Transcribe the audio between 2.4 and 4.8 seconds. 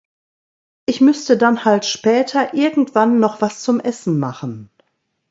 irgendwann noch was zum Essen machen.